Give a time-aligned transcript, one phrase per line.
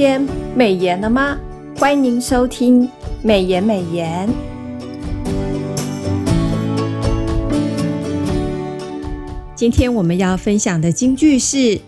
[0.00, 0.26] 天
[0.56, 1.38] 美言了吗？
[1.76, 2.88] 欢迎收听
[3.22, 4.26] 美言美言。
[9.54, 11.56] 今天我们要分享的金句是《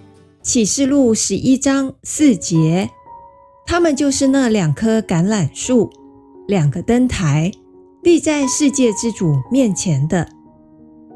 [0.42, 2.90] 启示录》十一章四节，
[3.64, 5.88] 他们就是那两棵橄榄树，
[6.46, 7.50] 两个灯台，
[8.02, 10.28] 立在世界之主面前的。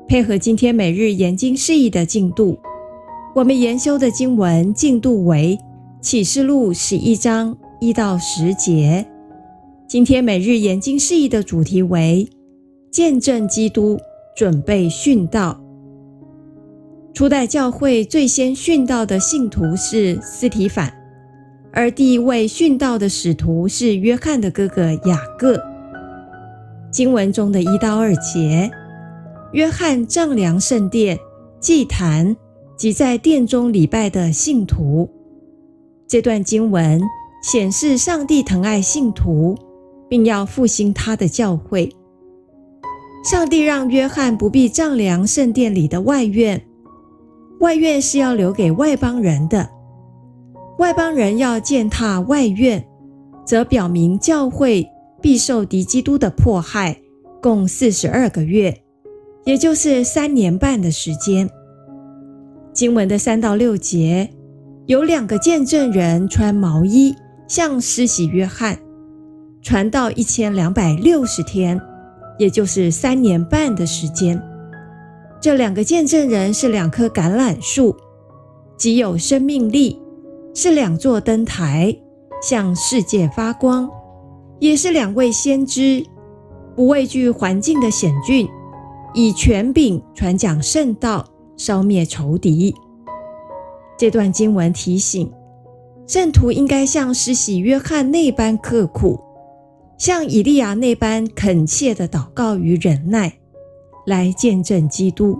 [0.09, 2.59] 配合今天每日研经释义的进度，
[3.35, 5.59] 我们研修的经文进度为。
[6.07, 9.05] 启示录十一章一到十节，
[9.89, 12.31] 今天每日研经释义的主题为
[12.93, 13.99] 见证基督，
[14.37, 15.61] 准备殉道。
[17.13, 20.95] 初代教会最先殉道的信徒是斯提反，
[21.73, 25.61] 而第一位殉道的使徒是约翰的哥哥雅各。
[26.93, 28.71] 经文中的一到二节，
[29.51, 31.19] 约翰丈量圣殿、
[31.59, 32.37] 祭坛
[32.77, 35.11] 及在殿中礼拜的信徒。
[36.09, 37.01] 这段经文
[37.43, 39.57] 显示上帝疼爱信徒，
[40.09, 41.91] 并要复兴他的教会。
[43.25, 46.65] 上帝让约翰不必丈量圣殿里的外院，
[47.59, 49.69] 外院是要留给外邦人的。
[50.79, 52.87] 外邦人要践踏外院，
[53.45, 54.89] 则表明教会
[55.21, 56.97] 必受敌基督的迫害，
[57.43, 58.83] 共四十二个月，
[59.45, 61.51] 也就是三年半的时间。
[62.73, 64.31] 经文的三到六节。
[64.87, 67.13] 有两个见证人穿毛衣
[67.49, 68.79] 向施洗约翰
[69.61, 71.81] 传道一千两百六十天，
[72.39, 74.41] 也就是三年半的时间。
[75.41, 77.97] 这两个见证人是两棵橄榄树，
[78.79, 80.01] 极有生命力，
[80.55, 81.93] 是两座灯台，
[82.41, 83.91] 向世界发光，
[84.61, 86.07] 也是两位先知，
[86.77, 88.47] 不畏惧环境的险峻，
[89.15, 91.27] 以权柄传讲圣道，
[91.57, 92.73] 消灭仇敌。
[93.99, 95.33] 这段经文提醒，
[96.07, 99.19] 圣徒应该像施洗约翰那般刻苦，
[99.99, 103.39] 像以利亚那般恳切的祷告与忍耐，
[104.07, 105.39] 来见证基督。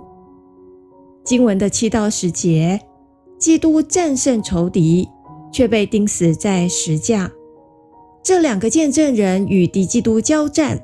[1.23, 2.81] 经文的七到十节，
[3.37, 5.07] 基督战胜仇敌，
[5.51, 7.31] 却被钉死在十架。
[8.23, 10.81] 这两个见证人与敌基督交战，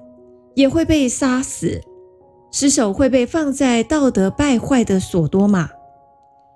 [0.54, 1.82] 也会被杀死，
[2.52, 5.70] 尸首会被放在道德败坏的所多玛。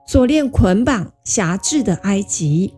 [0.07, 2.73] 锁链捆绑辖制的埃及，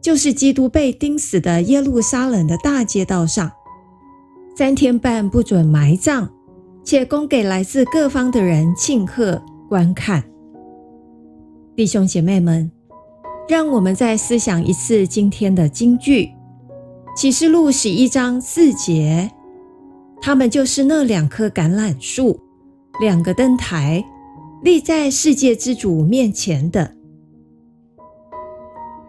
[0.00, 3.50] 就是基督被钉死的耶路撒冷的大街道上，
[4.56, 6.28] 三天半不准埋葬，
[6.84, 10.22] 且供给来自各方的人庆贺观看。
[11.74, 12.70] 弟兄姐妹们，
[13.48, 16.30] 让我们再思想一次今天的金句：
[17.16, 19.28] 启示录十一章四节，
[20.20, 22.38] 他们就是那两棵橄榄树，
[23.00, 24.04] 两个灯台。
[24.62, 26.92] 立在世界之主面前的，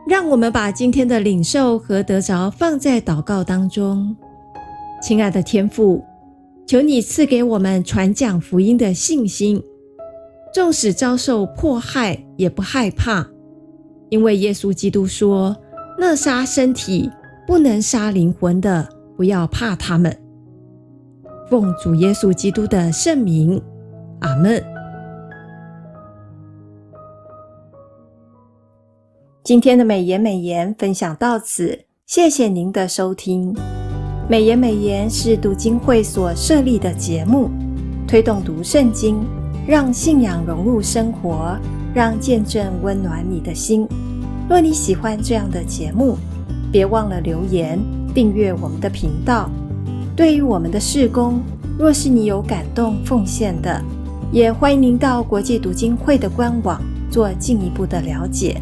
[0.06, 4.16] 让我们把今天的领受和得着放在祷告当中。
[5.02, 6.04] 亲爱的天父，
[6.66, 9.64] 求你赐给我们传讲福音的信心，
[10.54, 13.26] 纵使遭受迫害也不害怕，
[14.10, 15.56] 因为耶稣基督说
[15.98, 17.10] ：“那杀身体
[17.48, 20.16] 不能杀灵魂的，不要怕他们。”
[21.50, 23.62] 奉主耶稣基督的圣名，
[24.20, 24.77] 阿门。
[29.48, 33.56] 今天的美言美言分享到此，谢谢您的收听。
[34.28, 37.50] 美言美言是读经会所设立的节目，
[38.06, 39.26] 推动读圣经，
[39.66, 41.58] 让信仰融入生活，
[41.94, 43.88] 让见证温暖你的心。
[44.50, 46.18] 若你喜欢这样的节目，
[46.70, 47.80] 别忘了留言
[48.14, 49.50] 订阅我们的频道。
[50.14, 51.40] 对于我们的事工，
[51.80, 53.82] 若是你有感动奉献的，
[54.30, 58.62] 也欢迎您到国际读经会的官网做进一步的了解。